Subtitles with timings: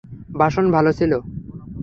[0.39, 1.11] ভাষণ ভালো ছিল।